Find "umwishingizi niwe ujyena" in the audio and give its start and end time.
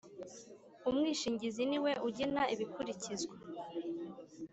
0.89-2.43